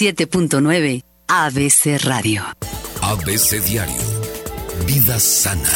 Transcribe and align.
7.9 0.00 1.02
ABC 1.26 1.98
Radio. 2.04 2.44
ABC 3.02 3.60
Diario. 3.64 3.96
Vida 4.86 5.18
sana. 5.18 5.68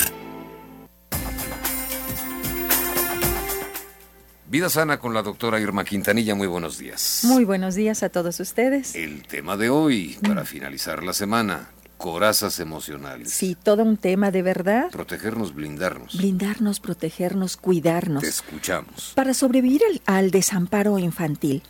Vida 4.46 4.70
sana 4.70 5.00
con 5.00 5.12
la 5.12 5.22
doctora 5.22 5.58
Irma 5.58 5.84
Quintanilla. 5.84 6.36
Muy 6.36 6.46
buenos 6.46 6.78
días. 6.78 7.22
Muy 7.24 7.44
buenos 7.44 7.74
días 7.74 8.04
a 8.04 8.10
todos 8.10 8.38
ustedes. 8.38 8.94
El 8.94 9.26
tema 9.26 9.56
de 9.56 9.70
hoy, 9.70 10.16
para 10.22 10.44
finalizar 10.44 11.02
la 11.02 11.14
semana, 11.14 11.70
corazas 11.98 12.60
emocionales. 12.60 13.32
Sí, 13.32 13.56
todo 13.60 13.82
un 13.82 13.96
tema 13.96 14.30
de 14.30 14.42
verdad. 14.42 14.88
Protegernos, 14.92 15.52
blindarnos. 15.52 16.16
Blindarnos, 16.16 16.78
protegernos, 16.78 17.56
cuidarnos. 17.56 18.22
Te 18.22 18.28
escuchamos. 18.28 19.14
Para 19.16 19.34
sobrevivir 19.34 19.82
al, 19.90 20.00
al 20.06 20.30
desamparo 20.30 20.96
infantil, 21.00 21.64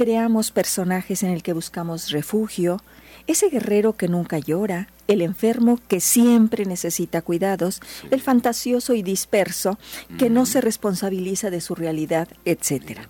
creamos 0.00 0.50
personajes 0.50 1.22
en 1.24 1.28
el 1.28 1.42
que 1.42 1.52
buscamos 1.52 2.10
refugio, 2.10 2.78
ese 3.26 3.50
guerrero 3.50 3.98
que 3.98 4.08
nunca 4.08 4.38
llora, 4.38 4.88
el 5.08 5.20
enfermo 5.20 5.78
que 5.88 6.00
siempre 6.00 6.64
necesita 6.64 7.20
cuidados, 7.20 7.82
el 8.10 8.22
fantasioso 8.22 8.94
y 8.94 9.02
disperso 9.02 9.78
que 10.16 10.30
no 10.30 10.46
se 10.46 10.62
responsabiliza 10.62 11.50
de 11.50 11.60
su 11.60 11.74
realidad, 11.74 12.28
etc. 12.46 13.00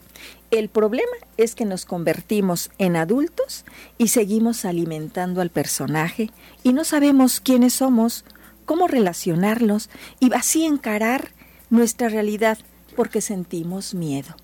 El 0.51 0.69
problema 0.69 1.13
es 1.37 1.55
que 1.55 1.65
nos 1.65 1.85
convertimos 1.85 2.73
en 2.79 2.97
adultos 2.97 3.65
y 3.97 4.09
seguimos 4.09 4.65
alimentando 4.65 5.43
al 5.43 5.51
personaje 5.51 6.33
y 6.65 6.73
no 6.73 6.83
sabemos 6.83 7.39
quiénes 7.39 7.75
somos, 7.75 8.25
cómo 8.65 8.89
relacionarlos 8.89 9.91
y 10.19 10.35
así 10.35 10.65
encarar 10.65 11.29
nuestra 11.71 12.09
realidad 12.09 12.59
porque 12.97 13.21
sentimos 13.21 13.95
miedo. 13.95 14.35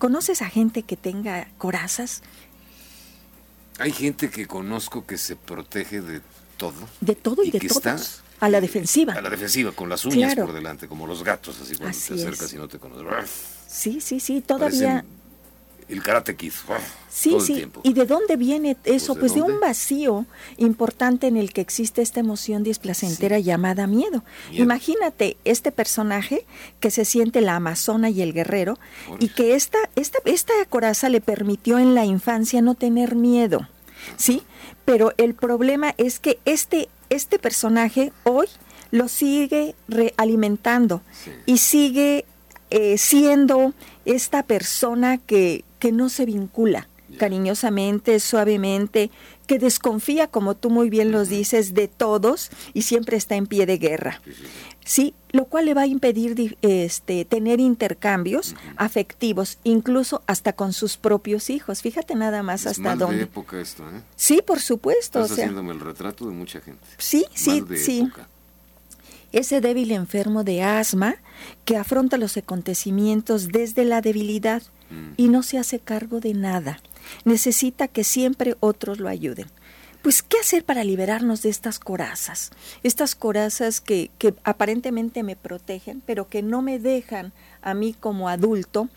¿Conoces 0.00 0.40
a 0.40 0.48
gente 0.48 0.82
que 0.82 0.96
tenga 0.96 1.46
corazas? 1.58 2.22
Hay 3.78 3.92
gente 3.92 4.30
que 4.30 4.46
conozco 4.46 5.04
que 5.04 5.18
se 5.18 5.36
protege 5.36 6.00
de 6.00 6.22
todo. 6.56 6.88
De 7.02 7.14
todo 7.14 7.44
y, 7.44 7.50
de 7.50 7.60
todos. 7.60 8.22
a 8.40 8.48
la 8.48 8.62
defensiva. 8.62 9.12
A 9.12 9.20
la 9.20 9.28
defensiva, 9.28 9.72
con 9.72 9.90
las 9.90 10.06
uñas 10.06 10.34
por 10.34 10.54
delante, 10.54 10.88
como 10.88 11.06
los 11.06 11.22
gatos, 11.22 11.60
así 11.60 11.76
cuando 11.76 11.98
te 11.98 12.14
acercas 12.14 12.50
y 12.54 12.56
no 12.56 12.66
te 12.66 12.78
conoces. 12.78 13.30
Sí, 13.68 14.00
sí, 14.00 14.20
sí, 14.20 14.40
todavía... 14.40 15.04
el 15.90 16.02
karate 16.02 16.36
kid. 16.36 16.52
Sí, 17.08 17.36
sí. 17.40 17.66
¿Y 17.82 17.92
de 17.92 18.06
dónde 18.06 18.36
viene 18.36 18.76
eso? 18.84 19.16
Pues, 19.16 19.34
de, 19.34 19.42
un 19.42 19.58
vacío 19.58 20.26
importante 20.56 21.26
en 21.26 21.36
el 21.36 21.52
que 21.52 21.60
existe 21.60 22.00
esta 22.00 22.20
emoción 22.20 22.62
displacentera 22.62 23.38
llamada 23.40 23.86
miedo. 23.86 24.24
Imagínate 24.52 25.36
este 25.44 25.72
personaje 25.72 26.46
que 26.78 26.90
se 26.90 27.04
siente 27.04 27.40
la 27.40 27.56
amazona 27.56 28.10
y 28.10 28.22
el 28.22 28.32
guerrero 28.32 28.78
y 29.18 29.28
que 29.28 29.54
esta, 29.54 29.78
esta, 29.96 30.18
esta 30.24 30.52
coraza 30.68 31.08
le 31.08 31.20
permitió 31.20 31.78
en 31.78 31.94
la 31.94 32.04
infancia 32.04 32.62
no 32.62 32.74
tener 32.76 33.16
miedo. 33.16 33.68
¿Sí? 34.16 34.42
Pero 34.84 35.12
el 35.18 35.34
problema 35.34 35.94
es 35.98 36.20
que 36.20 36.38
este, 36.44 36.88
este 37.10 37.38
personaje 37.38 38.12
hoy 38.24 38.46
lo 38.92 39.08
sigue 39.08 39.74
realimentando 39.88 41.02
y 41.46 41.58
sigue 41.58 42.24
eh, 42.70 42.98
siendo 42.98 43.74
esta 44.04 44.44
persona 44.44 45.18
que, 45.18 45.64
que 45.80 45.90
no 45.90 46.08
se 46.08 46.26
vincula 46.26 46.88
cariñosamente, 47.18 48.20
suavemente, 48.20 49.10
que 49.46 49.58
desconfía, 49.58 50.28
como 50.28 50.54
tú 50.54 50.70
muy 50.70 50.90
bien 50.90 51.10
los 51.10 51.28
dices, 51.28 51.74
de 51.74 51.88
todos 51.88 52.50
y 52.72 52.82
siempre 52.82 53.16
está 53.16 53.34
en 53.34 53.46
pie 53.46 53.66
de 53.66 53.78
guerra. 53.78 54.22
Sí, 54.84 55.14
lo 55.32 55.44
cual 55.46 55.66
le 55.66 55.74
va 55.74 55.82
a 55.82 55.86
impedir 55.86 56.56
este, 56.62 57.24
tener 57.24 57.60
intercambios 57.60 58.54
afectivos, 58.76 59.58
incluso 59.64 60.22
hasta 60.26 60.52
con 60.52 60.72
sus 60.72 60.96
propios 60.96 61.50
hijos. 61.50 61.82
Fíjate 61.82 62.14
nada 62.14 62.42
más 62.42 62.66
hasta 62.66 62.96
dónde. 62.96 63.18
de 63.18 63.22
época 63.24 63.60
esto, 63.60 63.84
¿eh? 63.88 64.02
Sí, 64.16 64.40
por 64.44 64.60
supuesto. 64.60 65.20
Estás 65.20 65.38
haciéndome 65.38 65.72
el 65.72 65.80
retrato 65.80 66.26
de 66.26 66.32
mucha 66.32 66.60
gente. 66.60 66.84
Sí, 66.98 67.26
sí, 67.34 67.64
sí. 67.76 68.08
Ese 69.32 69.60
débil 69.60 69.92
enfermo 69.92 70.42
de 70.42 70.62
asma 70.62 71.16
que 71.64 71.76
afronta 71.76 72.16
los 72.16 72.36
acontecimientos 72.36 73.48
desde 73.48 73.84
la 73.84 74.00
debilidad. 74.00 74.62
Y 75.16 75.28
no 75.28 75.42
se 75.42 75.58
hace 75.58 75.78
cargo 75.78 76.20
de 76.20 76.34
nada 76.34 76.80
necesita 77.24 77.88
que 77.88 78.04
siempre 78.04 78.56
otros 78.60 78.98
lo 78.98 79.08
ayuden. 79.08 79.46
Pues, 80.02 80.22
¿qué 80.22 80.38
hacer 80.38 80.64
para 80.64 80.82
liberarnos 80.82 81.42
de 81.42 81.50
estas 81.50 81.78
corazas? 81.78 82.50
Estas 82.82 83.14
corazas 83.14 83.82
que, 83.82 84.10
que 84.16 84.34
aparentemente 84.44 85.22
me 85.22 85.36
protegen, 85.36 86.02
pero 86.06 86.28
que 86.28 86.42
no 86.42 86.62
me 86.62 86.78
dejan 86.78 87.32
a 87.62 87.74
mí 87.74 87.94
como 87.98 88.28
adulto 88.28 88.88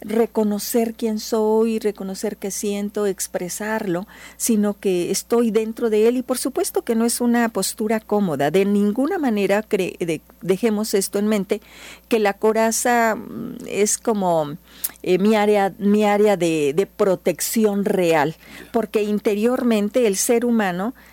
reconocer 0.00 0.94
quién 0.94 1.18
soy, 1.20 1.78
reconocer 1.78 2.36
qué 2.36 2.50
siento, 2.50 3.06
expresarlo, 3.06 4.06
sino 4.36 4.78
que 4.78 5.10
estoy 5.10 5.50
dentro 5.50 5.90
de 5.90 6.08
él 6.08 6.16
y 6.16 6.22
por 6.22 6.38
supuesto 6.38 6.82
que 6.82 6.96
no 6.96 7.04
es 7.04 7.20
una 7.20 7.48
postura 7.48 8.00
cómoda. 8.00 8.50
De 8.50 8.64
ninguna 8.64 9.18
manera 9.18 9.64
dejemos 10.40 10.94
esto 10.94 11.18
en 11.18 11.28
mente, 11.28 11.60
que 12.08 12.18
la 12.18 12.34
coraza 12.34 13.14
mm, 13.14 13.58
es 13.66 13.98
como 13.98 14.56
eh, 15.02 15.18
mi 15.18 15.36
área, 15.36 15.72
mi 15.78 16.04
área 16.04 16.36
de, 16.36 16.72
de 16.74 16.86
protección 16.86 17.84
real, 17.84 18.36
porque 18.72 19.02
interiormente 19.02 20.06
el 20.06 20.16
ser 20.16 20.44
humano 20.44 20.51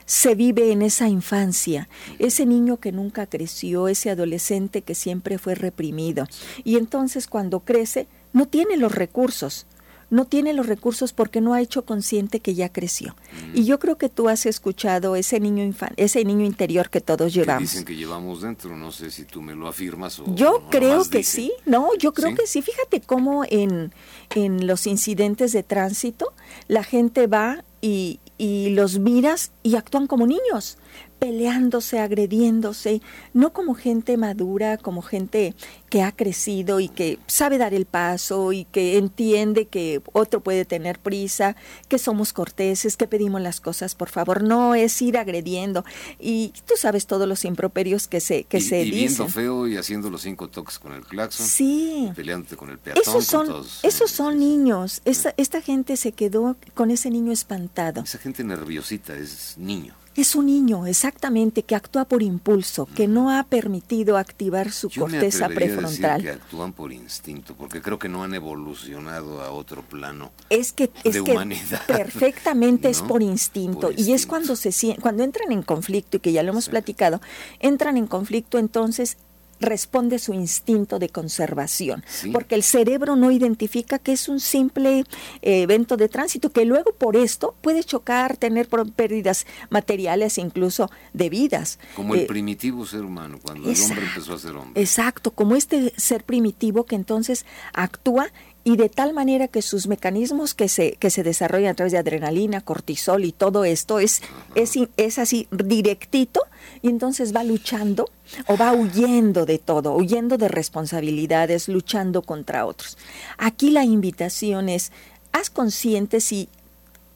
se 0.05 0.35
vive 0.35 0.71
en 0.71 0.81
esa 0.81 1.07
infancia, 1.07 1.87
ese 2.19 2.45
niño 2.45 2.77
que 2.77 2.91
nunca 2.91 3.25
creció, 3.25 3.87
ese 3.87 4.09
adolescente 4.09 4.81
que 4.81 4.95
siempre 4.95 5.37
fue 5.37 5.55
reprimido. 5.55 6.27
Y 6.63 6.77
entonces 6.77 7.27
cuando 7.27 7.61
crece, 7.61 8.07
no 8.33 8.47
tiene 8.47 8.77
los 8.77 8.93
recursos, 8.93 9.65
no 10.09 10.25
tiene 10.25 10.53
los 10.53 10.65
recursos 10.65 11.13
porque 11.13 11.39
no 11.39 11.53
ha 11.53 11.61
hecho 11.61 11.85
consciente 11.85 12.39
que 12.39 12.55
ya 12.55 12.69
creció. 12.69 13.15
Y 13.53 13.65
yo 13.65 13.79
creo 13.79 13.97
que 13.97 14.09
tú 14.09 14.27
has 14.27 14.45
escuchado 14.45 15.15
ese 15.15 15.39
niño 15.39 15.71
ese 15.97 16.25
niño 16.25 16.45
interior 16.45 16.89
que 16.89 17.01
todos 17.01 17.33
llevamos. 17.33 17.69
dicen 17.69 17.85
que 17.85 17.95
llevamos 17.95 18.41
dentro, 18.41 18.75
no 18.75 18.91
sé 18.91 19.11
si 19.11 19.25
tú 19.25 19.41
me 19.41 19.53
lo 19.53 19.67
afirmas 19.67 20.19
o 20.19 20.35
Yo 20.35 20.63
creo 20.69 21.05
que 21.05 21.23
sí. 21.23 21.51
No, 21.65 21.89
yo 21.99 22.13
creo 22.13 22.35
que 22.35 22.47
sí. 22.47 22.61
Fíjate 22.61 23.01
cómo 23.01 23.43
en 23.47 23.93
en 24.35 24.67
los 24.67 24.87
incidentes 24.87 25.51
de 25.53 25.63
tránsito 25.63 26.33
la 26.67 26.83
gente 26.83 27.27
va 27.27 27.63
y, 27.81 28.19
y 28.37 28.69
los 28.69 28.99
miras 28.99 29.51
y 29.63 29.75
actúan 29.75 30.07
como 30.07 30.27
niños 30.27 30.77
peleándose, 31.19 31.99
agrediéndose, 31.99 33.01
no 33.33 33.51
como 33.51 33.75
gente 33.75 34.15
madura, 34.17 34.77
como 34.77 35.01
gente 35.01 35.53
que 35.89 36.01
ha 36.01 36.13
crecido 36.13 36.79
y 36.79 36.87
que 36.87 37.19
sabe 37.27 37.57
dar 37.57 37.73
el 37.73 37.85
paso 37.85 38.53
y 38.53 38.65
que 38.65 38.97
entiende 38.97 39.65
que 39.67 40.01
otro 40.13 40.41
puede 40.41 40.63
tener 40.63 40.99
prisa, 40.99 41.55
que 41.89 41.99
somos 41.99 42.31
corteses, 42.31 42.95
que 42.95 43.07
pedimos 43.07 43.41
las 43.41 43.59
cosas 43.59 43.95
por 43.95 44.09
favor, 44.09 44.43
no 44.43 44.75
es 44.75 45.01
ir 45.01 45.17
agrediendo. 45.17 45.83
Y 46.19 46.53
tú 46.65 46.75
sabes 46.77 47.05
todos 47.05 47.27
los 47.27 47.43
improperios 47.43 48.07
que 48.07 48.21
se 48.21 48.45
que 48.45 48.61
se 48.61 48.83
y 48.83 48.91
viendo 48.91 49.27
feo 49.27 49.67
y 49.67 49.75
haciendo 49.75 50.09
los 50.09 50.21
cinco 50.21 50.47
toques 50.49 50.79
con 50.79 50.93
el 50.93 51.03
claxon, 51.03 51.45
sí, 51.45 52.09
peleándote 52.15 52.55
con 52.55 52.69
el 52.69 52.79
peatón, 52.79 53.01
esos 53.01 53.25
son 53.25 53.65
esos 53.83 54.11
son 54.11 54.39
niños, 54.39 55.01
esta, 55.05 55.33
esta 55.37 55.61
gente 55.61 55.97
se 55.97 56.13
quedó 56.13 56.55
con 56.73 56.91
ese 56.91 57.09
niño 57.09 57.31
espantado, 57.31 58.03
esa 58.03 58.17
gente 58.17 58.43
nerviosita 58.43 59.15
es 59.17 59.57
niño 59.57 59.95
es 60.15 60.35
un 60.35 60.47
niño, 60.47 60.85
exactamente, 60.85 61.63
que 61.63 61.75
actúa 61.75 62.05
por 62.05 62.21
impulso, 62.21 62.87
que 62.95 63.07
no 63.07 63.31
ha 63.31 63.43
permitido 63.43 64.17
activar 64.17 64.71
su 64.71 64.89
corteza 64.89 65.47
prefrontal. 65.49 66.21
que 66.21 66.31
actúan 66.31 66.73
por 66.73 66.91
instinto, 66.91 67.55
porque 67.55 67.81
creo 67.81 67.99
que 67.99 68.09
no 68.09 68.23
han 68.23 68.33
evolucionado 68.33 69.41
a 69.41 69.51
otro 69.51 69.81
plano 69.81 70.31
es 70.49 70.73
que, 70.73 70.91
es 71.03 71.21
que. 71.21 71.33
Perfectamente 71.87 72.89
es 72.89 73.01
por 73.01 73.21
instinto. 73.21 73.91
Y 73.95 74.13
es 74.13 74.25
cuando 74.25 74.55
se 74.55 74.69
cuando 75.01 75.23
entran 75.23 75.51
en 75.51 75.63
conflicto, 75.63 76.17
y 76.17 76.19
que 76.19 76.31
ya 76.31 76.43
lo 76.43 76.51
hemos 76.51 76.69
platicado, 76.69 77.21
entran 77.59 77.97
en 77.97 78.07
conflicto, 78.07 78.57
entonces 78.57 79.17
responde 79.59 80.19
su 80.19 80.33
instinto 80.33 80.99
de 80.99 81.09
conservación, 81.09 82.03
porque 82.31 82.55
el 82.55 82.63
cerebro 82.63 83.15
no 83.15 83.31
identifica 83.31 83.99
que 83.99 84.13
es 84.13 84.29
un 84.29 84.39
simple 84.39 85.03
eh, 85.41 85.61
evento 85.61 85.97
de 85.97 86.09
tránsito, 86.09 86.51
que 86.51 86.65
luego 86.65 86.93
por 86.93 87.15
esto 87.15 87.55
puede 87.61 87.83
chocar, 87.83 88.37
tener 88.37 88.67
pérdidas 88.95 89.45
materiales, 89.69 90.37
incluso 90.37 90.89
de 91.13 91.29
vidas. 91.29 91.79
Como 91.95 92.15
el 92.15 92.21
eh, 92.21 92.25
primitivo 92.25 92.85
ser 92.85 93.01
humano, 93.01 93.39
cuando 93.41 93.69
el 93.69 93.81
hombre 93.81 94.05
empezó 94.05 94.33
a 94.33 94.39
ser 94.39 94.55
hombre. 94.55 94.81
Exacto, 94.81 95.31
como 95.31 95.55
este 95.55 95.93
ser 95.97 96.23
primitivo 96.23 96.85
que 96.85 96.95
entonces 96.95 97.45
actúa 97.73 98.27
y 98.63 98.75
de 98.75 98.89
tal 98.89 99.13
manera 99.13 99.47
que 99.47 99.61
sus 99.61 99.87
mecanismos 99.87 100.53
que 100.53 100.67
se, 100.67 100.93
que 100.93 101.09
se 101.09 101.23
desarrollan 101.23 101.71
a 101.71 101.73
través 101.75 101.93
de 101.93 101.97
adrenalina, 101.97 102.61
cortisol 102.61 103.23
y 103.23 103.31
todo 103.31 103.65
esto 103.65 103.99
es, 103.99 104.21
es, 104.55 104.73
es, 104.97 105.17
así 105.17 105.47
directito 105.51 106.41
y 106.81 106.89
entonces 106.89 107.35
va 107.35 107.43
luchando 107.43 108.05
o 108.47 108.57
va 108.57 108.73
huyendo 108.73 109.45
de 109.45 109.57
todo, 109.57 109.95
huyendo 109.95 110.37
de 110.37 110.49
responsabilidades, 110.49 111.67
luchando 111.67 112.21
contra 112.21 112.65
otros. 112.65 112.97
Aquí 113.37 113.71
la 113.71 113.85
invitación 113.85 114.69
es, 114.69 114.91
haz 115.31 115.49
consciente 115.49 116.19
si 116.19 116.49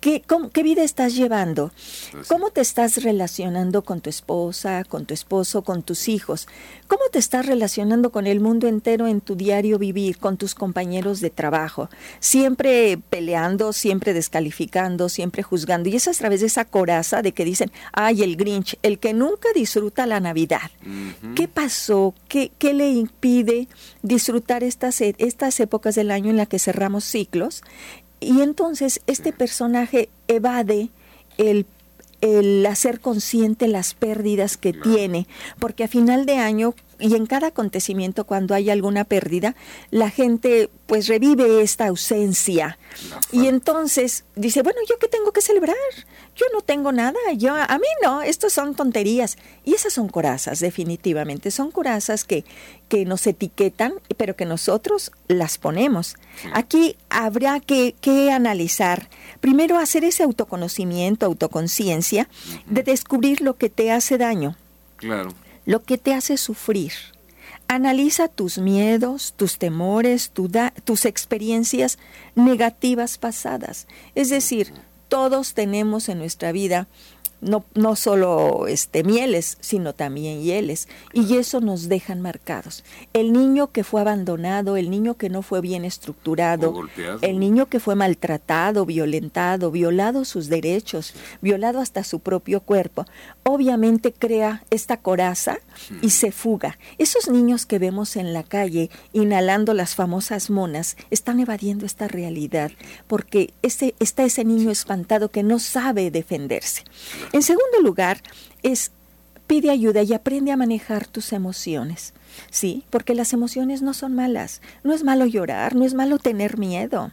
¿Qué, 0.03 0.21
cómo- 0.27 0.49
qué 0.49 0.63
vida 0.63 0.83
estás 0.83 1.15
llevando? 1.15 1.71
¿Cómo 2.27 2.49
te 2.49 2.59
estás 2.59 3.01
relacionando 3.03 3.83
con 3.83 4.01
tu 4.01 4.09
esposa, 4.09 4.83
con 4.83 5.05
tu 5.05 5.13
esposo, 5.13 5.61
con 5.61 5.81
tus 5.81 6.09
hijos? 6.09 6.45
¿Cómo 6.89 7.03
te 7.09 7.19
estás 7.19 7.45
relacionando 7.45 8.11
con 8.11 8.27
el 8.27 8.41
mundo 8.41 8.67
entero 8.67 9.07
en 9.07 9.21
tu 9.21 9.35
diario 9.37 9.79
vivir, 9.79 10.17
con 10.17 10.35
tus 10.35 10.55
compañeros 10.55 11.21
de 11.21 11.29
trabajo? 11.29 11.89
Siempre 12.19 12.97
peleando, 13.09 13.71
siempre 13.71 14.13
descalificando, 14.13 15.07
siempre 15.07 15.41
juzgando. 15.41 15.87
Y 15.87 15.95
es 15.95 16.09
a 16.09 16.11
través 16.11 16.41
de 16.41 16.47
esa 16.47 16.65
coraza 16.65 17.21
de 17.21 17.31
que 17.31 17.45
dicen, 17.45 17.71
ay, 17.93 18.23
el 18.23 18.35
Grinch, 18.35 18.77
el 18.83 18.99
que 18.99 19.13
nunca 19.13 19.47
disfruta 19.55 20.05
la 20.05 20.19
Navidad. 20.19 20.69
¿Qué 21.33 21.47
pasó? 21.47 22.13
¿Qué, 22.27 22.51
qué 22.57 22.73
le 22.73 22.89
impide 22.89 23.69
disfrutar 24.01 24.63
estas, 24.65 24.99
e- 24.99 25.15
estas 25.17 25.61
épocas 25.61 25.95
del 25.95 26.11
año 26.11 26.29
en 26.29 26.35
las 26.37 26.49
que 26.49 26.59
cerramos 26.59 27.05
ciclos? 27.05 27.61
Y 28.23 28.41
entonces 28.41 29.01
este 29.07 29.31
personaje 29.33 30.09
evade 30.27 30.89
el, 31.37 31.65
el 32.21 32.65
hacer 32.65 32.99
consciente 32.99 33.67
las 33.67 33.93
pérdidas 33.93 34.57
que 34.57 34.71
Claro. 34.73 34.91
tiene, 34.91 35.27
porque 35.59 35.83
a 35.83 35.87
final 35.87 36.25
de 36.25 36.37
año 36.37 36.73
y 37.03 37.15
en 37.15 37.25
cada 37.25 37.47
acontecimiento 37.47 38.23
cuando 38.23 38.55
hay 38.55 38.69
alguna 38.69 39.03
pérdida, 39.03 39.55
la 39.91 40.09
gente 40.09 40.69
pues 40.85 41.07
revive 41.07 41.61
esta 41.61 41.87
ausencia. 41.87 42.77
Y 43.29 43.47
entonces 43.47 44.23
dice, 44.37 44.61
bueno, 44.61 44.79
¿yo 44.89 44.97
qué 44.99 45.09
tengo 45.09 45.33
que 45.33 45.41
celebrar? 45.41 45.75
Yo 46.37 46.45
no 46.53 46.61
tengo 46.61 46.93
nada, 46.93 47.19
yo 47.35 47.55
a 47.55 47.77
mí 47.77 47.87
no, 48.01 48.21
estos 48.21 48.53
son 48.53 48.73
tonterías. 48.73 49.37
Y 49.65 49.73
esas 49.73 49.91
son 49.91 50.07
corazas, 50.07 50.61
definitivamente, 50.61 51.51
son 51.51 51.71
corazas 51.71 52.23
que, 52.23 52.45
que 52.87 53.03
nos 53.03 53.27
etiquetan, 53.27 53.95
pero 54.15 54.37
que 54.37 54.45
nosotros 54.45 55.11
las 55.27 55.57
ponemos. 55.57 56.15
Aquí 56.53 56.95
habrá 57.09 57.59
que, 57.59 57.95
que 57.99 58.31
analizar, 58.31 59.09
primero 59.41 59.77
hacer 59.77 60.05
ese 60.05 60.23
autoconocimiento, 60.23 61.25
autoconciencia, 61.25 62.29
de 62.65 62.83
descubrir 62.83 63.41
lo 63.41 63.57
que 63.57 63.69
te 63.69 63.91
hace 63.91 64.17
daño 64.17 64.55
Claro. 65.03 65.33
Lo 65.65 65.83
que 65.83 65.97
te 65.97 66.13
hace 66.13 66.37
sufrir. 66.37 66.93
Analiza 67.67 68.27
tus 68.27 68.57
miedos, 68.57 69.33
tus 69.35 69.57
temores, 69.57 70.31
tus 70.83 71.05
experiencias 71.05 71.97
negativas 72.35 73.17
pasadas. 73.17 73.87
Es 74.15 74.29
decir, 74.29 74.73
todos 75.07 75.53
tenemos 75.53 76.09
en 76.09 76.19
nuestra 76.19 76.51
vida 76.51 76.87
no, 77.43 77.65
no 77.75 77.95
solo 77.95 78.67
este, 78.67 79.03
mieles, 79.03 79.57
sino 79.59 79.93
también 79.93 80.41
hieles. 80.41 80.87
Y 81.13 81.37
eso 81.37 81.61
nos 81.61 81.89
dejan 81.89 82.21
marcados. 82.21 82.83
El 83.13 83.33
niño 83.33 83.71
que 83.71 83.83
fue 83.83 84.01
abandonado, 84.01 84.77
el 84.77 84.89
niño 84.89 85.15
que 85.15 85.29
no 85.29 85.41
fue 85.41 85.61
bien 85.61 85.85
estructurado, 85.85 86.73
el 87.21 87.39
niño 87.39 87.67
que 87.67 87.79
fue 87.79 87.95
maltratado, 87.95 88.85
violentado, 88.85 89.71
violado 89.71 90.25
sus 90.25 90.49
derechos, 90.49 91.13
violado 91.41 91.79
hasta 91.79 92.03
su 92.03 92.19
propio 92.19 92.61
cuerpo, 92.61 93.05
obviamente 93.43 94.13
crea 94.13 94.63
esta 94.69 94.97
coraza 94.97 95.59
y 96.01 96.11
se 96.11 96.31
fuga. 96.31 96.77
Esos 96.97 97.29
niños 97.29 97.65
que 97.65 97.79
vemos 97.79 98.15
en 98.15 98.33
la 98.33 98.43
calle 98.43 98.89
inhalando 99.11 99.73
las 99.73 99.95
famosas 99.95 100.49
monas 100.49 100.97
están 101.11 101.39
evadiendo 101.39 101.85
esta 101.85 102.07
realidad 102.07 102.71
porque 103.07 103.53
ese, 103.61 103.95
está 103.99 104.23
ese 104.23 104.45
niño 104.45 104.71
espantado 104.71 105.29
que 105.29 105.43
no 105.43 105.59
sabe 105.59 106.11
defenderse. 106.11 106.83
En 107.33 107.41
segundo 107.41 107.81
lugar, 107.81 108.21
es 108.61 108.91
pide 109.47 109.69
ayuda 109.69 110.01
y 110.03 110.13
aprende 110.13 110.51
a 110.51 110.57
manejar 110.57 111.05
tus 111.05 111.33
emociones. 111.33 112.13
Sí, 112.49 112.85
porque 112.89 113.13
las 113.13 113.33
emociones 113.33 113.81
no 113.81 113.93
son 113.93 114.15
malas. 114.15 114.61
No 114.83 114.93
es 114.93 115.03
malo 115.03 115.25
llorar, 115.25 115.75
no 115.75 115.85
es 115.85 115.93
malo 115.93 116.17
tener 116.17 116.57
miedo. 116.57 117.11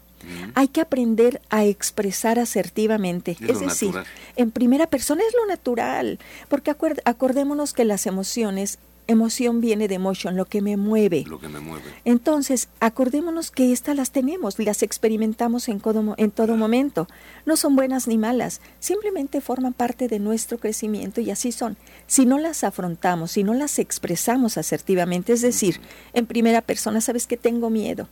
Hay 0.54 0.68
que 0.68 0.82
aprender 0.82 1.40
a 1.48 1.64
expresar 1.64 2.38
asertivamente. 2.38 3.36
Es 3.40 3.60
decir, 3.60 3.88
natural. 3.88 4.06
en 4.36 4.50
primera 4.50 4.86
persona 4.86 5.22
es 5.26 5.34
lo 5.34 5.46
natural. 5.46 6.18
Porque 6.48 6.74
acordémonos 7.04 7.72
que 7.72 7.84
las 7.84 8.06
emociones, 8.06 8.78
emoción 9.10 9.60
viene 9.60 9.88
de 9.88 9.96
emotion, 9.96 10.36
lo 10.36 10.44
que 10.44 10.62
me 10.62 10.76
mueve. 10.76 11.24
Lo 11.26 11.38
que 11.38 11.48
me 11.48 11.60
mueve. 11.60 11.84
Entonces, 12.04 12.68
acordémonos 12.80 13.50
que 13.50 13.72
estas 13.72 13.96
las 13.96 14.10
tenemos, 14.10 14.58
las 14.58 14.82
experimentamos 14.82 15.68
en 15.68 15.80
todo, 15.80 16.14
en 16.16 16.30
todo 16.30 16.56
momento. 16.56 17.08
No 17.46 17.56
son 17.56 17.76
buenas 17.76 18.08
ni 18.08 18.18
malas, 18.18 18.60
simplemente 18.78 19.40
forman 19.40 19.72
parte 19.72 20.08
de 20.08 20.18
nuestro 20.18 20.58
crecimiento 20.58 21.20
y 21.20 21.30
así 21.30 21.52
son. 21.52 21.76
Si 22.06 22.26
no 22.26 22.38
las 22.38 22.64
afrontamos, 22.64 23.32
si 23.32 23.44
no 23.44 23.54
las 23.54 23.78
expresamos 23.78 24.56
asertivamente, 24.56 25.32
es 25.32 25.42
decir, 25.42 25.80
en 26.12 26.26
primera 26.26 26.62
persona, 26.62 27.00
sabes 27.00 27.26
que 27.26 27.36
tengo 27.36 27.70
miedo. 27.70 28.08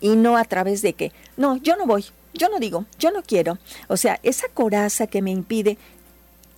Y 0.00 0.16
no 0.16 0.36
a 0.36 0.44
través 0.44 0.82
de 0.82 0.92
que, 0.92 1.12
no, 1.36 1.56
yo 1.56 1.76
no 1.76 1.86
voy, 1.86 2.04
yo 2.34 2.48
no 2.48 2.58
digo, 2.58 2.84
yo 2.98 3.10
no 3.10 3.22
quiero. 3.22 3.58
O 3.88 3.96
sea, 3.96 4.20
esa 4.22 4.48
coraza 4.48 5.06
que 5.06 5.22
me 5.22 5.30
impide 5.30 5.78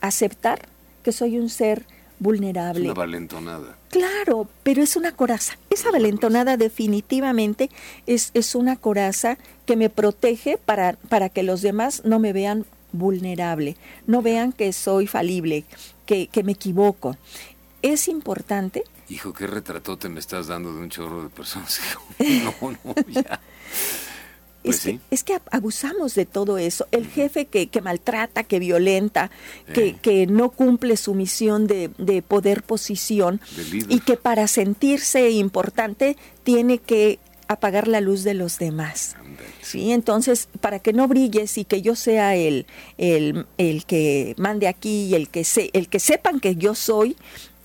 aceptar 0.00 0.68
que 1.02 1.12
soy 1.12 1.38
un 1.38 1.48
ser 1.48 1.86
Es 2.18 2.24
vulnerable. 2.24 2.84
una 2.84 2.94
valentonada. 2.94 3.78
Claro, 3.90 4.48
pero 4.62 4.82
es 4.82 4.96
una 4.96 5.12
coraza. 5.12 5.56
Esa 5.70 5.90
valentonada 5.90 6.56
definitivamente 6.56 7.70
es, 8.06 8.30
es 8.34 8.54
una 8.54 8.76
coraza 8.76 9.38
que 9.66 9.76
me 9.76 9.90
protege 9.90 10.58
para, 10.58 10.94
para 11.08 11.28
que 11.28 11.42
los 11.42 11.62
demás 11.62 12.02
no 12.04 12.18
me 12.18 12.32
vean 12.32 12.66
vulnerable, 12.92 13.76
no 14.06 14.22
vean 14.22 14.52
que 14.52 14.72
soy 14.72 15.06
falible, 15.06 15.64
que, 16.06 16.26
que 16.28 16.42
me 16.42 16.52
equivoco. 16.52 17.16
Es 17.82 18.08
importante 18.08 18.84
Hijo, 19.10 19.32
qué 19.32 19.46
retratote 19.46 20.10
me 20.10 20.20
estás 20.20 20.48
dando 20.48 20.72
de 20.74 20.80
un 20.80 20.90
chorro 20.90 21.22
de 21.22 21.28
personas. 21.30 21.80
No, 22.18 22.54
no, 22.84 22.94
ya. 23.08 23.40
Pues 24.62 24.86
es, 25.10 25.22
que, 25.22 25.34
es 25.34 25.42
abusamos 25.50 26.14
de 26.14 26.26
todo 26.26 26.58
eso. 26.58 26.86
El 26.90 27.06
jefe 27.06 27.46
que, 27.46 27.68
que 27.68 27.80
maltrata, 27.80 28.42
que 28.42 28.58
violenta, 28.58 29.30
que, 29.72 29.88
Eh. 29.88 29.96
que 30.02 30.26
no 30.26 30.50
cumple 30.50 30.96
su 30.96 31.14
misión 31.14 31.66
de, 31.66 31.90
de 31.96 32.22
poder 32.22 32.62
posición 32.62 33.40
De 33.56 33.86
y 33.88 34.00
que 34.00 34.16
para 34.16 34.46
sentirse 34.48 35.30
importante 35.30 36.16
tiene 36.42 36.78
que 36.78 37.18
apagar 37.46 37.88
la 37.88 38.02
luz 38.02 38.24
de 38.24 38.34
los 38.34 38.58
demás. 38.58 39.16
Sí, 39.62 39.92
entonces, 39.92 40.48
para 40.60 40.80
que 40.80 40.92
no 40.92 41.08
brilles 41.08 41.56
y 41.56 41.64
que 41.64 41.80
yo 41.80 41.94
sea 41.96 42.36
el, 42.36 42.66
el, 42.98 43.46
el 43.56 43.86
que 43.86 44.34
mande 44.36 44.68
aquí 44.68 45.06
y 45.06 45.14
el 45.14 45.28
que, 45.30 45.44
se, 45.44 45.70
el 45.72 45.88
que 45.88 45.98
sepan 45.98 46.40
que 46.40 46.56
yo 46.56 46.74
soy, 46.74 47.16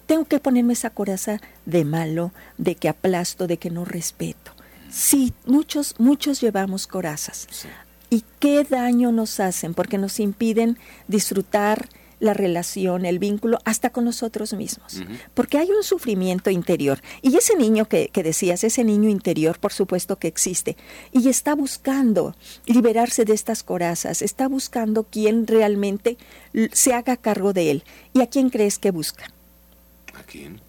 tengo 0.06 0.24
que 0.26 0.40
ponerme 0.40 0.74
esa 0.74 0.90
coraza 0.90 1.42
de 1.66 1.84
malo, 1.84 2.32
de 2.58 2.76
que 2.76 2.88
aplasto, 2.88 3.46
de 3.48 3.58
que 3.58 3.70
no 3.70 3.84
respeto. 3.84 4.53
Sí, 4.94 5.34
muchos, 5.48 5.96
muchos 5.98 6.40
llevamos 6.40 6.86
corazas. 6.86 7.48
Sí. 7.50 7.68
¿Y 8.12 8.24
qué 8.40 8.64
daño 8.64 9.12
nos 9.12 9.40
hacen? 9.40 9.74
Porque 9.74 9.98
nos 9.98 10.20
impiden 10.20 10.78
disfrutar 11.08 11.90
la 12.20 12.36
relación, 12.36 13.06
el 13.06 13.18
vínculo, 13.18 13.58
hasta 13.66 13.90
con 13.90 14.06
nosotros 14.06 14.54
mismos. 14.54 15.02
Porque 15.34 15.58
hay 15.58 15.72
un 15.72 15.84
sufrimiento 15.84 16.52
interior. 16.52 17.02
Y 17.24 17.36
ese 17.36 17.58
niño 17.58 17.90
que, 17.90 18.10
que 18.14 18.22
decías, 18.22 18.64
ese 18.64 18.84
niño 18.84 19.10
interior, 19.10 19.60
por 19.60 19.74
supuesto 19.74 20.20
que 20.20 20.28
existe. 20.28 20.78
Y 21.12 21.28
está 21.28 21.56
buscando 21.56 22.36
liberarse 22.68 23.26
de 23.26 23.34
estas 23.34 23.64
corazas, 23.64 24.22
está 24.22 24.48
buscando 24.48 25.04
quien 25.06 25.48
realmente 25.48 26.18
se 26.72 26.94
haga 26.94 27.18
cargo 27.18 27.52
de 27.52 27.72
él. 27.72 27.84
¿Y 28.14 28.22
a 28.22 28.28
quién 28.28 28.52
crees 28.52 28.78
que 28.78 28.92
busca? 28.92 29.26
¿A 30.14 30.22
quién? 30.22 30.62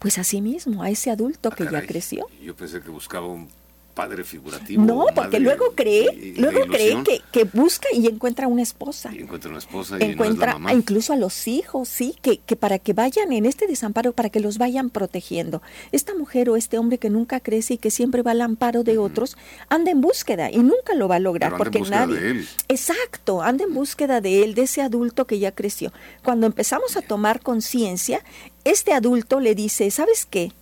Pues 0.00 0.18
a 0.18 0.24
sí 0.24 0.40
mismo, 0.40 0.82
a 0.82 0.90
ese 0.90 1.10
adulto 1.10 1.50
Ah, 1.52 1.54
que 1.56 1.64
ya 1.64 1.70
caray. 1.70 1.86
creció. 1.86 2.26
Yo 2.42 2.56
pensé 2.56 2.80
que 2.80 2.90
buscaba 2.90 3.26
un 3.26 3.48
padre 3.94 4.24
figurativo. 4.24 4.82
No, 4.84 5.06
porque 5.14 5.40
luego 5.40 5.72
cree, 5.74 6.06
de- 6.14 6.32
de 6.32 6.40
luego 6.40 6.66
cree 6.66 7.02
que, 7.04 7.20
que 7.32 7.44
busca 7.44 7.88
y 7.92 8.06
encuentra 8.06 8.46
una 8.48 8.62
esposa. 8.62 9.10
Y 9.14 9.18
encuentra 9.20 9.50
una 9.50 9.58
esposa 9.58 9.96
y 9.96 9.98
no 10.00 10.04
es 10.06 10.12
encuentra 10.12 10.46
la 10.48 10.52
mamá. 10.54 10.72
incluso 10.72 11.12
a 11.12 11.16
los 11.16 11.46
hijos, 11.48 11.88
sí, 11.88 12.14
que, 12.22 12.38
que 12.38 12.56
para 12.56 12.78
que 12.78 12.92
vayan 12.92 13.32
en 13.32 13.46
este 13.46 13.66
desamparo, 13.66 14.12
para 14.12 14.30
que 14.30 14.40
los 14.40 14.58
vayan 14.58 14.90
protegiendo. 14.90 15.60
Esta 15.92 16.14
mujer 16.14 16.48
o 16.50 16.56
este 16.56 16.78
hombre 16.78 16.98
que 16.98 17.10
nunca 17.10 17.40
crece 17.40 17.74
y 17.74 17.78
que 17.78 17.90
siempre 17.90 18.22
va 18.22 18.30
al 18.30 18.40
amparo 18.40 18.84
de 18.84 18.98
otros, 18.98 19.36
anda 19.68 19.90
en 19.90 20.00
búsqueda 20.00 20.50
y 20.50 20.58
nunca 20.58 20.94
lo 20.94 21.08
va 21.08 21.16
a 21.16 21.20
lograr 21.20 21.50
Pero 21.50 21.56
anda 21.56 21.64
en 21.64 21.64
porque 21.64 21.78
búsqueda 21.80 22.06
nadie. 22.06 22.20
de 22.20 22.30
él. 22.30 22.48
Exacto, 22.68 23.42
anda 23.42 23.64
en 23.64 23.74
búsqueda 23.74 24.20
de 24.20 24.42
él, 24.44 24.54
de 24.54 24.62
ese 24.62 24.80
adulto 24.82 25.26
que 25.26 25.38
ya 25.38 25.52
creció. 25.52 25.92
Cuando 26.22 26.46
empezamos 26.46 26.96
a 26.96 27.02
tomar 27.02 27.40
conciencia, 27.40 28.22
este 28.64 28.92
adulto 28.92 29.40
le 29.40 29.54
dice, 29.54 29.90
¿sabes 29.90 30.26
qué? 30.26 30.52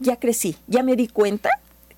Ya 0.00 0.16
crecí, 0.16 0.56
ya 0.66 0.82
me 0.82 0.96
di 0.96 1.08
cuenta 1.08 1.50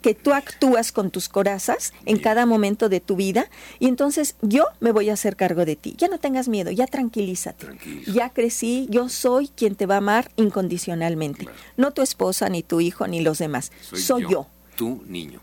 que 0.03 0.15
tú 0.15 0.33
actúas 0.33 0.93
con 0.93 1.11
tus 1.11 1.29
corazas 1.29 1.93
en 2.01 2.15
Bien. 2.15 2.19
cada 2.21 2.47
momento 2.47 2.89
de 2.89 3.01
tu 3.01 3.17
vida 3.17 3.49
y 3.79 3.87
entonces 3.89 4.37
yo 4.41 4.65
me 4.81 4.93
voy 4.93 5.11
a 5.11 5.13
hacer 5.13 5.37
cargo 5.37 5.65
de 5.65 5.77
ti. 5.77 5.95
Ya 5.99 6.09
no 6.09 6.19
tengas 6.19 6.49
miedo, 6.49 6.71
ya 6.71 6.87
tranquilízate. 6.87 7.67
Tranquilo. 7.67 8.13
Ya 8.13 8.31
crecí, 8.31 8.87
yo 8.91 9.09
soy 9.09 9.49
quien 9.49 9.75
te 9.75 9.87
va 9.87 9.97
a 9.97 9.99
amar 9.99 10.31
incondicionalmente. 10.37 11.45
Claro. 11.45 11.59
No 11.77 11.91
tu 11.93 12.03
esposa, 12.03 12.49
ni 12.49 12.63
tu 12.63 12.81
hijo, 12.81 13.07
ni 13.07 13.21
los 13.21 13.39
demás. 13.39 13.73
Soy, 13.93 14.27
yo. 14.29 14.47
Tu 14.77 15.03
niño. 15.07 15.41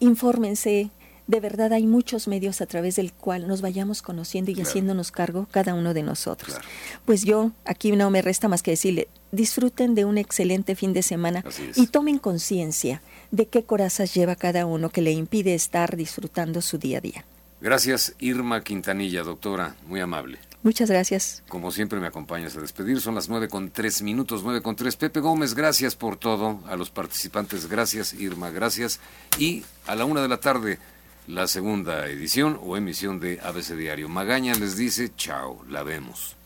infórmense, 0.00 0.90
de 1.26 1.40
verdad 1.40 1.72
hay 1.72 1.86
muchos 1.86 2.28
medios 2.28 2.60
a 2.60 2.66
través 2.66 2.96
del 2.96 3.12
cual 3.12 3.48
nos 3.48 3.60
vayamos 3.60 4.02
conociendo 4.02 4.50
y 4.50 4.60
haciéndonos 4.60 5.10
cargo 5.10 5.46
cada 5.50 5.74
uno 5.74 5.94
de 5.94 6.02
nosotros. 6.02 6.56
Pues 7.04 7.24
yo 7.24 7.52
aquí 7.64 7.92
no 7.92 8.10
me 8.10 8.22
resta 8.22 8.48
más 8.48 8.62
que 8.62 8.72
decirle, 8.72 9.08
disfruten 9.32 9.94
de 9.94 10.04
un 10.04 10.18
excelente 10.18 10.74
fin 10.74 10.92
de 10.92 11.02
semana 11.02 11.44
y 11.76 11.86
tomen 11.86 12.18
conciencia 12.18 13.02
de 13.30 13.46
qué 13.46 13.64
corazas 13.64 14.14
lleva 14.14 14.36
cada 14.36 14.66
uno 14.66 14.90
que 14.90 15.02
le 15.02 15.12
impide 15.12 15.54
estar 15.54 15.96
disfrutando 15.96 16.60
su 16.60 16.78
día 16.78 16.98
a 16.98 17.00
día. 17.00 17.24
Gracias 17.60 18.14
Irma 18.18 18.62
Quintanilla, 18.62 19.22
doctora, 19.22 19.76
muy 19.86 20.00
amable. 20.00 20.38
Muchas 20.62 20.90
gracias. 20.90 21.42
Como 21.48 21.70
siempre 21.70 22.00
me 22.00 22.06
acompañas 22.06 22.56
a 22.56 22.60
despedir, 22.60 23.00
son 23.00 23.14
las 23.14 23.28
nueve 23.28 23.48
con 23.48 23.70
tres 23.70 24.00
minutos, 24.00 24.42
nueve 24.42 24.62
con 24.62 24.76
tres. 24.76 24.96
Pepe 24.96 25.20
Gómez, 25.20 25.54
gracias 25.54 25.94
por 25.94 26.16
todo, 26.16 26.60
a 26.66 26.76
los 26.76 26.90
participantes, 26.90 27.68
gracias 27.68 28.14
Irma, 28.14 28.50
gracias. 28.50 28.98
Y 29.38 29.62
a 29.86 29.94
la 29.94 30.06
una 30.06 30.22
de 30.22 30.28
la 30.28 30.40
tarde 30.40 30.78
la 31.26 31.46
segunda 31.46 32.06
edición 32.06 32.58
o 32.62 32.76
emisión 32.76 33.20
de 33.20 33.40
ABC 33.40 33.74
Diario. 33.76 34.08
Magaña 34.08 34.54
les 34.54 34.76
dice 34.76 35.10
chao, 35.16 35.64
la 35.68 35.82
vemos. 35.82 36.36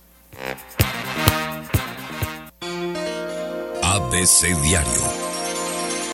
ABC 3.83 4.55
Diario 4.63 5.28